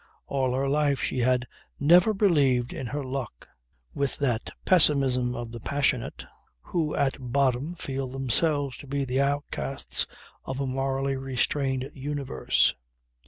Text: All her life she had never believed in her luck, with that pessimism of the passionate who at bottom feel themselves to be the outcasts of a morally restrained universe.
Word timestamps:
All 0.25 0.55
her 0.55 0.67
life 0.67 0.99
she 0.99 1.19
had 1.19 1.45
never 1.79 2.11
believed 2.11 2.73
in 2.73 2.87
her 2.87 3.03
luck, 3.03 3.47
with 3.93 4.17
that 4.17 4.49
pessimism 4.65 5.35
of 5.35 5.51
the 5.51 5.59
passionate 5.59 6.25
who 6.61 6.95
at 6.95 7.17
bottom 7.19 7.75
feel 7.75 8.07
themselves 8.07 8.77
to 8.77 8.87
be 8.87 9.05
the 9.05 9.21
outcasts 9.21 10.07
of 10.43 10.59
a 10.59 10.65
morally 10.65 11.17
restrained 11.17 11.91
universe. 11.93 12.73